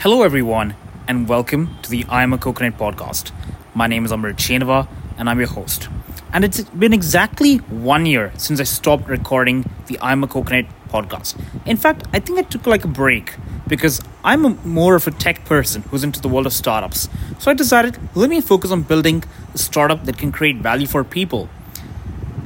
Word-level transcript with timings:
Hello, 0.00 0.22
everyone, 0.22 0.76
and 1.06 1.28
welcome 1.28 1.76
to 1.82 1.90
the 1.90 2.06
I 2.08 2.22
Am 2.22 2.32
a 2.32 2.38
Coconut 2.38 2.78
podcast. 2.78 3.32
My 3.74 3.86
name 3.86 4.06
is 4.06 4.12
Amrit 4.12 4.36
Shenava, 4.36 4.88
and 5.18 5.28
I'm 5.28 5.38
your 5.38 5.48
host. 5.48 5.90
And 6.32 6.42
it's 6.42 6.62
been 6.62 6.94
exactly 6.94 7.58
one 7.58 8.06
year 8.06 8.32
since 8.38 8.60
I 8.60 8.62
stopped 8.62 9.08
recording 9.10 9.68
the 9.88 9.98
I 9.98 10.12
Am 10.12 10.24
a 10.24 10.26
Coconut 10.26 10.64
podcast. 10.88 11.38
In 11.66 11.76
fact, 11.76 12.06
I 12.14 12.18
think 12.18 12.38
I 12.38 12.42
took 12.44 12.66
like 12.66 12.82
a 12.82 12.88
break 12.88 13.34
because 13.68 14.00
I'm 14.24 14.46
a, 14.46 14.50
more 14.64 14.94
of 14.94 15.06
a 15.06 15.10
tech 15.10 15.44
person 15.44 15.82
who's 15.82 16.02
into 16.02 16.22
the 16.22 16.30
world 16.30 16.46
of 16.46 16.54
startups. 16.54 17.10
So 17.38 17.50
I 17.50 17.54
decided, 17.54 17.98
let 18.14 18.30
me 18.30 18.40
focus 18.40 18.70
on 18.70 18.84
building 18.84 19.22
a 19.52 19.58
startup 19.58 20.06
that 20.06 20.16
can 20.16 20.32
create 20.32 20.56
value 20.56 20.86
for 20.86 21.04
people. 21.04 21.50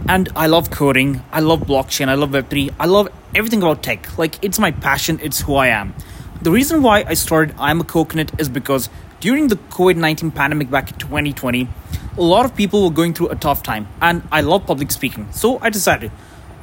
And 0.09 0.29
I 0.34 0.48
love 0.48 0.73
coding, 0.73 1.23
I 1.30 1.39
love 1.39 1.61
blockchain, 1.61 2.09
I 2.09 2.14
love 2.14 2.30
Web3, 2.30 2.75
I 2.80 2.86
love 2.86 3.11
everything 3.32 3.62
about 3.62 3.84
tech. 3.84 4.18
Like, 4.18 4.43
it's 4.43 4.59
my 4.59 4.73
passion, 4.73 5.21
it's 5.23 5.43
who 5.43 5.55
I 5.55 5.68
am. 5.68 5.95
The 6.45 6.50
reason 6.50 6.82
why 6.82 7.04
I 7.08 7.14
started 7.14 7.54
I'm 7.58 7.80
a 7.80 7.84
Coconut 7.84 8.39
is 8.39 8.50
because 8.50 8.90
during 9.18 9.48
the 9.48 9.57
COVID 9.57 9.96
19 9.96 10.30
pandemic 10.30 10.71
back 10.71 10.93
in 10.93 10.98
2020, 10.98 11.66
a 12.18 12.22
lot 12.22 12.44
of 12.44 12.54
people 12.54 12.85
were 12.85 12.90
going 12.90 13.14
through 13.14 13.29
a 13.29 13.35
tough 13.35 13.62
time, 13.62 13.89
and 14.02 14.29
I 14.30 14.43
love 14.43 14.66
public 14.66 14.93
speaking. 14.93 15.26
So 15.32 15.58
I 15.62 15.71
decided, 15.71 16.11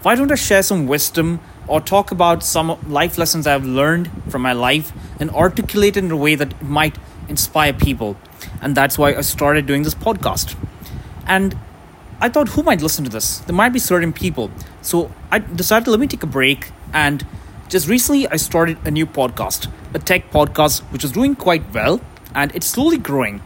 why 0.04 0.14
don't 0.14 0.32
I 0.32 0.36
share 0.36 0.62
some 0.62 0.86
wisdom 0.86 1.40
or 1.68 1.82
talk 1.82 2.12
about 2.12 2.44
some 2.44 2.78
life 2.88 3.18
lessons 3.18 3.48
I've 3.48 3.66
learned 3.66 4.12
from 4.30 4.44
my 4.44 4.54
life 4.54 4.94
and 5.20 5.32
articulate 5.32 5.98
it 5.98 6.04
in 6.04 6.12
a 6.12 6.16
way 6.16 6.36
that 6.36 6.62
might 6.62 6.96
inspire 7.28 7.74
people? 7.74 8.18
And 8.62 8.78
that's 8.78 9.00
why 9.00 9.16
I 9.16 9.22
started 9.22 9.66
doing 9.66 9.82
this 9.82 9.96
podcast. 9.96 10.56
And 11.26 11.58
I 12.20 12.30
thought, 12.30 12.50
who 12.50 12.62
might 12.62 12.84
listen 12.84 13.04
to 13.06 13.10
this? 13.10 13.40
There 13.40 13.56
might 13.56 13.74
be 13.74 13.80
certain 13.80 14.14
people. 14.14 14.52
So 14.84 15.12
I 15.32 15.40
decided, 15.40 15.90
let 15.90 16.00
me 16.00 16.06
take 16.06 16.22
a 16.22 16.28
break. 16.28 16.70
And 16.94 17.26
just 17.72 17.88
recently, 17.88 18.28
I 18.28 18.36
started 18.36 18.78
a 18.86 18.92
new 18.92 19.06
podcast, 19.06 19.72
a 19.94 20.00
tech 20.00 20.30
podcast, 20.30 20.82
which 20.92 21.06
is 21.06 21.14
doing 21.14 21.38
quite 21.38 21.64
well 21.74 22.02
and 22.36 22.54
it's 22.54 22.68
slowly 22.68 22.98
growing. 22.98 23.42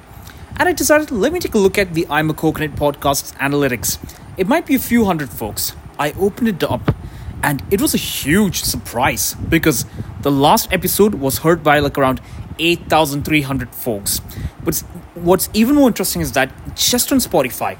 And 0.57 0.67
I 0.67 0.71
decided, 0.71 1.11
let 1.11 1.31
me 1.31 1.39
take 1.39 1.53
a 1.53 1.59
look 1.59 1.77
at 1.77 1.93
the 1.93 2.07
I'm 2.09 2.31
a 2.31 2.33
Coconut 2.33 2.75
podcast's 2.75 3.33
analytics. 3.33 3.99
It 4.35 4.47
might 4.47 4.65
be 4.65 4.73
a 4.73 4.79
few 4.79 5.05
hundred 5.05 5.29
folks. 5.29 5.73
I 5.99 6.13
opened 6.13 6.47
it 6.47 6.63
up 6.63 6.95
and 7.43 7.61
it 7.69 7.79
was 7.79 7.93
a 7.93 7.97
huge 7.97 8.63
surprise 8.63 9.35
because 9.35 9.85
the 10.21 10.31
last 10.31 10.73
episode 10.73 11.13
was 11.13 11.37
heard 11.37 11.63
by 11.63 11.77
like 11.77 11.95
around 11.95 12.19
8,300 12.57 13.75
folks. 13.75 14.21
But 14.63 14.79
what's 15.13 15.49
even 15.53 15.75
more 15.75 15.87
interesting 15.87 16.23
is 16.23 16.31
that 16.31 16.51
just 16.75 17.11
on 17.11 17.19
Spotify, 17.19 17.77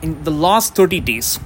in 0.00 0.24
the 0.24 0.30
last 0.30 0.74
30 0.74 1.00
days, 1.00 1.38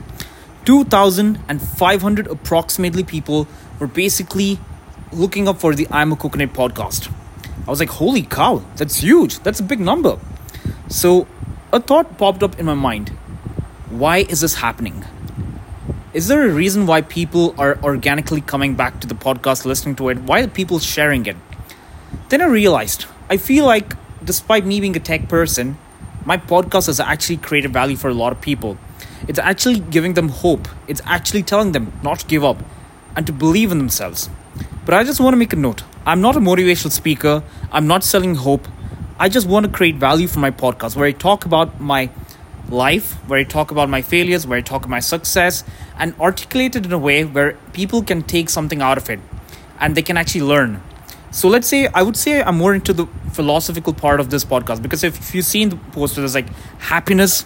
2,500 0.66 2.27
approximately 2.27 3.02
people 3.02 3.48
were 3.78 3.86
basically 3.86 4.58
looking 5.12 5.48
up 5.48 5.58
for 5.58 5.74
the 5.74 5.86
I'm 5.90 6.12
a 6.12 6.16
Coconut 6.16 6.52
podcast. 6.52 7.12
I 7.66 7.70
was 7.70 7.80
like, 7.80 7.90
holy 7.90 8.22
cow, 8.22 8.64
that's 8.76 8.96
huge. 8.96 9.40
That's 9.40 9.60
a 9.60 9.62
big 9.62 9.80
number. 9.80 10.18
So 10.88 11.26
a 11.72 11.80
thought 11.80 12.16
popped 12.18 12.42
up 12.42 12.58
in 12.58 12.66
my 12.66 12.74
mind 12.74 13.10
why 13.90 14.18
is 14.18 14.42
this 14.42 14.56
happening? 14.56 15.02
Is 16.12 16.28
there 16.28 16.46
a 16.46 16.52
reason 16.52 16.86
why 16.86 17.00
people 17.00 17.54
are 17.58 17.78
organically 17.82 18.42
coming 18.42 18.74
back 18.74 19.00
to 19.00 19.06
the 19.06 19.14
podcast, 19.14 19.64
listening 19.64 19.96
to 19.96 20.10
it? 20.10 20.18
Why 20.18 20.40
are 20.42 20.48
people 20.48 20.78
sharing 20.78 21.24
it? 21.24 21.36
Then 22.28 22.42
I 22.42 22.46
realized 22.46 23.06
I 23.30 23.38
feel 23.38 23.64
like, 23.64 23.94
despite 24.22 24.66
me 24.66 24.80
being 24.80 24.96
a 24.96 25.00
tech 25.00 25.28
person, 25.28 25.78
my 26.24 26.36
podcast 26.36 26.86
has 26.86 27.00
actually 27.00 27.38
created 27.38 27.72
value 27.72 27.96
for 27.96 28.08
a 28.08 28.14
lot 28.14 28.32
of 28.32 28.40
people. 28.42 28.76
It's 29.26 29.38
actually 29.38 29.80
giving 29.80 30.14
them 30.14 30.28
hope. 30.28 30.68
It's 30.86 31.00
actually 31.06 31.42
telling 31.42 31.72
them 31.72 31.92
not 32.02 32.20
to 32.20 32.26
give 32.26 32.44
up 32.44 32.58
and 33.17 33.27
to 33.27 33.33
believe 33.33 33.73
in 33.73 33.78
themselves. 33.78 34.31
But 34.84 34.95
I 34.95 35.05
just 35.05 35.20
want 35.20 35.34
to 35.34 35.39
make 35.39 35.53
a 35.53 35.56
note 35.56 35.83
I'm 36.06 36.20
not 36.20 36.37
a 36.37 36.41
motivational 36.41 36.91
speaker, 36.91 37.42
I'm 37.70 37.87
not 37.87 38.05
selling 38.05 38.34
hope. 38.34 38.67
I 39.20 39.28
just 39.28 39.48
want 39.48 39.67
to 39.67 39.73
create 39.73 39.97
value 39.97 40.28
for 40.28 40.39
my 40.39 40.51
podcast 40.51 40.95
where 40.95 41.06
I 41.06 41.12
talk 41.12 41.45
about 41.45 41.81
my 41.81 42.09
life, 42.70 43.14
where 43.29 43.41
I 43.41 43.45
talk 43.45 43.70
about 43.70 43.89
my 43.89 44.01
failures, 44.01 44.47
where 44.47 44.58
I 44.58 44.63
talk 44.63 44.83
about 44.83 44.91
my 44.91 45.01
success, 45.01 45.64
and 45.98 46.14
articulate 46.20 46.77
it 46.77 46.86
in 46.86 46.92
a 46.92 46.98
way 46.98 47.24
where 47.24 47.58
people 47.73 48.02
can 48.02 48.23
take 48.23 48.48
something 48.48 48.80
out 48.80 48.97
of 48.97 49.11
it 49.11 49.20
and 49.80 49.95
they 49.95 50.02
can 50.02 50.17
actually 50.17 50.42
learn. 50.42 50.83
So 51.30 51.48
let's 51.48 51.68
say 51.68 51.89
I 51.89 52.02
would 52.02 52.17
say 52.17 52.42
I'm 52.42 52.57
more 52.57 52.74
into 52.74 52.92
the 52.92 53.07
philosophical 53.33 53.92
part 53.92 54.20
of 54.20 54.30
this 54.30 54.45
podcast 54.45 54.83
because 54.83 55.05
if, 55.05 55.18
if 55.18 55.35
you've 55.35 55.45
seen 55.45 55.68
the 55.68 55.77
poster, 55.77 56.20
there's 56.20 56.35
like 56.35 56.48
happiness, 56.79 57.45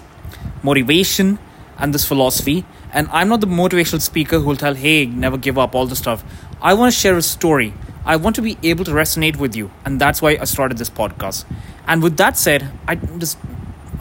motivation, 0.62 1.39
and 1.78 1.93
this 1.93 2.05
philosophy. 2.05 2.65
And 2.92 3.08
I'm 3.10 3.28
not 3.28 3.41
the 3.41 3.47
motivational 3.47 4.00
speaker 4.00 4.38
who 4.38 4.47
will 4.47 4.56
tell, 4.56 4.75
hey, 4.75 5.06
never 5.06 5.38
give 5.38 5.58
up, 5.58 5.75
all 5.75 5.86
the 5.86 5.97
stuff. 5.97 6.25
I 6.60 6.75
want 6.75 6.92
to 6.92 6.98
share 6.98 7.16
a 7.16 7.22
story. 7.22 7.75
I 8.04 8.16
want 8.16 8.36
to 8.36 8.42
be 8.42 8.58
able 8.62 8.84
to 8.84 8.91
resonate 8.91 9.36
with 9.36 9.56
you. 9.56 9.70
And 9.84 10.00
that's 10.00 10.20
why 10.20 10.36
I 10.41 10.44
started 10.44 10.78
this 10.78 10.91
podcast. 10.91 11.44
And 11.86 12.03
with 12.03 12.16
that 12.19 12.36
said, 12.36 12.70
I 12.86 12.97
just 12.97 13.38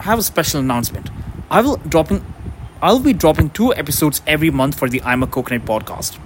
have 0.00 0.18
a 0.18 0.22
special 0.22 0.60
announcement. 0.60 1.10
I 1.50 1.60
will 1.60 1.76
dropping 1.76 2.24
I'll 2.82 2.98
be 2.98 3.12
dropping 3.12 3.50
two 3.50 3.72
episodes 3.74 4.22
every 4.26 4.50
month 4.50 4.76
for 4.76 4.88
the 4.88 5.00
I'm 5.02 5.22
a 5.22 5.26
Coconut 5.26 5.64
podcast. 5.64 6.18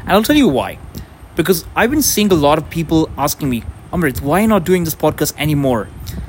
And 0.00 0.10
I'll 0.10 0.24
tell 0.24 0.36
you 0.36 0.48
why 0.48 0.78
because 1.36 1.64
I've 1.74 1.90
been 1.90 2.02
seeing 2.02 2.30
a 2.30 2.34
lot 2.34 2.58
of 2.58 2.68
people 2.68 3.10
asking 3.16 3.48
me, 3.48 3.64
Amrit, 3.92 4.20
why 4.20 4.38
are 4.38 4.42
you 4.42 4.48
not 4.48 4.64
doing 4.64 4.84
this 4.84 4.94
podcast 4.94 5.34
anymore? 5.38 5.88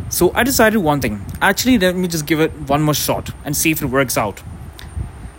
So 0.10 0.32
I 0.34 0.44
decided 0.44 0.78
one 0.78 1.02
thing. 1.02 1.26
Actually, 1.42 1.78
let 1.78 1.96
me 1.96 2.08
just 2.08 2.26
give 2.26 2.40
it 2.40 2.52
one 2.70 2.82
more 2.84 2.94
shot 2.94 3.32
and 3.44 3.56
see 3.56 3.72
if 3.72 3.82
it 3.82 3.88
works 3.88 4.18
out. 4.18 4.42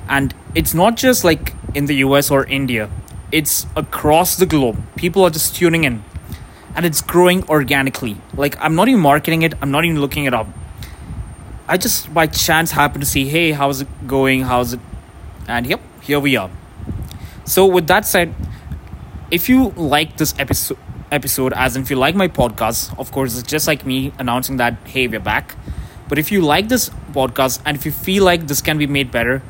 And 0.08 0.34
it's 0.54 0.74
not 0.74 0.96
just 0.96 1.24
like 1.24 1.54
in 1.74 1.86
the 1.86 1.96
US 1.96 2.30
or 2.30 2.46
India, 2.46 2.90
it's 3.32 3.66
across 3.76 4.36
the 4.36 4.46
globe. 4.46 4.78
People 4.96 5.24
are 5.24 5.30
just 5.30 5.56
tuning 5.56 5.84
in. 5.84 6.04
And 6.76 6.84
it's 6.84 7.00
growing 7.00 7.48
organically. 7.48 8.16
Like, 8.34 8.56
I'm 8.60 8.74
not 8.74 8.88
even 8.88 9.00
marketing 9.00 9.42
it, 9.42 9.54
I'm 9.62 9.70
not 9.70 9.84
even 9.84 10.00
looking 10.00 10.24
it 10.24 10.34
up. 10.34 10.48
I 11.66 11.76
just 11.78 12.12
by 12.12 12.26
chance 12.26 12.72
happened 12.72 13.02
to 13.02 13.08
see, 13.08 13.28
hey, 13.28 13.52
how's 13.52 13.80
it 13.80 13.88
going? 14.06 14.42
How's 14.42 14.74
it? 14.74 14.80
And 15.48 15.66
yep, 15.66 15.80
here 16.02 16.20
we 16.20 16.36
are. 16.36 16.50
So, 17.44 17.66
with 17.66 17.86
that 17.86 18.04
said, 18.06 18.34
if 19.30 19.48
you 19.48 19.70
like 19.70 20.16
this 20.16 20.34
episode 20.38 20.78
episode 21.10 21.52
as 21.52 21.76
if 21.76 21.90
you 21.90 21.96
like 21.96 22.14
my 22.14 22.26
podcast 22.26 22.96
of 22.98 23.12
course 23.12 23.38
it's 23.38 23.48
just 23.48 23.68
like 23.68 23.86
me 23.86 24.12
announcing 24.18 24.56
that 24.56 24.74
hey 24.84 25.06
we're 25.06 25.20
back 25.20 25.54
but 26.08 26.18
if 26.18 26.32
you 26.32 26.40
like 26.40 26.68
this 26.68 26.88
podcast 27.12 27.60
and 27.64 27.76
if 27.76 27.86
you 27.86 27.92
feel 27.92 28.24
like 28.24 28.46
this 28.48 28.60
can 28.60 28.78
be 28.78 28.86
made 28.86 29.10
better 29.12 29.40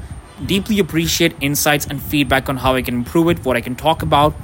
deeply 0.47 0.79
appreciate 0.79 1.35
insights 1.41 1.87
and 1.87 2.03
feedback 2.03 2.49
on 2.49 2.57
how 2.59 2.75
i 2.75 2.83
can 2.83 2.95
improve 2.95 3.29
it 3.29 3.45
what 3.45 3.57
i 3.57 3.61
can 3.61 3.75
talk 3.75 4.03
about 4.03 4.35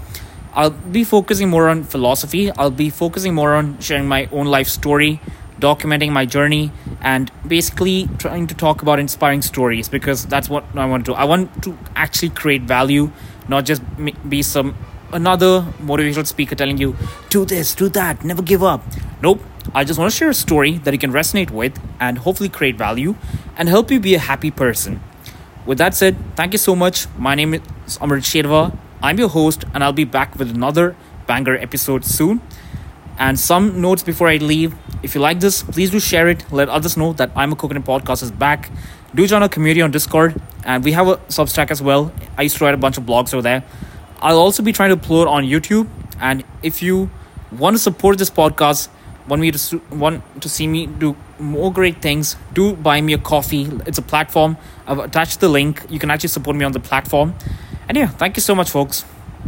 i'll 0.55 0.71
be 0.71 1.05
focusing 1.05 1.49
more 1.49 1.69
on 1.69 1.83
philosophy 1.83 2.51
i'll 2.53 2.71
be 2.71 2.91
focusing 2.91 3.35
more 3.35 3.55
on 3.55 3.79
sharing 3.81 4.07
my 4.07 4.29
own 4.33 4.47
life 4.47 4.69
story 4.69 5.21
documenting 5.59 6.11
my 6.11 6.25
journey 6.25 6.73
and 7.03 7.31
basically 7.47 8.09
trying 8.19 8.47
to 8.47 8.55
talk 8.55 8.81
about 8.83 8.99
inspiring 8.99 9.43
stories 9.43 9.89
because 9.89 10.25
that's 10.27 10.49
what 10.49 10.65
i 10.75 10.87
want 10.87 11.05
to 11.05 11.13
do 11.13 11.15
i 11.15 11.25
want 11.25 11.63
to 11.63 11.77
actually 11.95 12.31
create 12.31 12.63
value 12.63 13.11
not 13.49 13.65
just 13.65 13.83
be 14.29 14.43
some 14.43 14.75
another 15.13 15.63
motivational 15.81 16.27
speaker 16.27 16.55
telling 16.55 16.79
you, 16.79 16.97
do 17.29 17.45
this, 17.45 17.75
do 17.75 17.89
that, 17.91 18.25
never 18.25 18.43
give 18.43 18.63
up. 18.63 18.83
Nope. 19.23 19.41
I 19.75 19.85
just 19.85 19.99
want 19.99 20.11
to 20.11 20.17
share 20.17 20.31
a 20.31 20.35
story 20.35 20.79
that 20.79 20.95
you 20.95 20.99
can 20.99 21.13
resonate 21.13 21.51
with 21.51 21.79
and 22.01 22.19
hopefully 22.19 22.49
create 22.49 22.77
value 22.77 23.15
and 23.57 23.69
help 23.69 23.91
you 23.91 24.01
be 24.01 24.15
a 24.15 24.19
happy 24.19 24.51
person. 24.51 25.01
With 25.71 25.79
that 25.79 25.95
said, 25.95 26.17
thank 26.35 26.53
you 26.53 26.59
so 26.59 26.75
much. 26.75 27.07
My 27.17 27.37
name 27.37 27.55
is 27.55 27.97
Amrit 27.99 28.27
Shenava. 28.29 28.77
I'm 29.01 29.21
your 29.21 29.29
host, 29.29 29.65
and 29.73 29.85
I'll 29.85 29.93
be 29.93 30.03
back 30.03 30.37
with 30.37 30.51
another 30.51 30.97
banger 31.29 31.55
episode 31.55 32.05
soon. 32.05 32.41
And 33.21 33.39
some 33.39 33.81
notes 33.81 34.03
before 34.03 34.27
I 34.27 34.39
leave. 34.39 34.75
If 35.05 35.15
you 35.15 35.21
like 35.21 35.39
this, 35.39 35.63
please 35.63 35.93
do 35.93 36.01
share 36.01 36.27
it. 36.27 36.45
Let 36.51 36.69
others 36.69 36.97
know 36.97 37.13
that 37.13 37.31
I'm 37.37 37.53
a 37.53 37.55
Coconut 37.55 37.85
Podcast 37.85 38.25
is 38.25 38.33
back. 38.33 38.69
Do 39.15 39.25
join 39.29 39.45
our 39.45 39.49
community 39.49 39.81
on 39.81 39.93
Discord, 39.93 40.43
and 40.65 40.83
we 40.83 40.91
have 40.91 41.07
a 41.07 41.19
Substack 41.39 41.71
as 41.71 41.81
well. 41.81 42.13
I 42.37 42.43
used 42.43 42.57
to 42.57 42.65
write 42.65 42.75
a 42.75 42.83
bunch 42.89 42.99
of 42.99 43.05
blogs 43.05 43.33
over 43.33 43.43
there. 43.43 43.63
I'll 44.21 44.41
also 44.41 44.65
be 44.65 44.73
trying 44.73 44.91
to 44.91 44.97
upload 44.97 45.29
on 45.29 45.45
YouTube. 45.45 45.87
And 46.19 46.43
if 46.65 46.83
you 46.83 47.11
want 47.53 47.77
to 47.77 47.79
support 47.79 48.19
this 48.19 48.29
podcast, 48.29 48.89
want 49.29 49.41
me 49.41 49.53
to 49.53 49.81
want 49.93 50.25
to 50.43 50.49
see 50.49 50.67
me 50.67 50.87
do 50.87 51.15
more 51.41 51.73
great 51.73 52.03
things, 52.03 52.37
do 52.53 52.75
buy 52.75 53.01
me 53.01 53.15
a 53.15 53.19
coffee. 53.19 53.69
It's 53.87 53.99
a 53.99 54.03
platform. 54.03 54.57
I've 54.87 54.99
attached 54.99 55.41
the 55.41 55.49
link. 55.49 55.85
You 55.89 55.99
can 55.99 56.11
actually 56.11 56.29
support 56.29 56.57
me 56.57 56.65
on 56.65 56.73
the 56.73 56.81
platform. 56.81 57.35
And 57.89 57.97
yeah, 57.97 58.07
thank 58.07 58.37
you 58.37 58.43
so 58.43 58.55
much, 58.55 58.71
folks. 58.71 59.05